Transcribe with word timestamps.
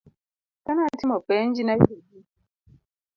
Kane 0.65 0.81
atimo 0.89 1.17
penj, 1.27 1.55
nayudo 1.63 1.95
B. 2.07 2.09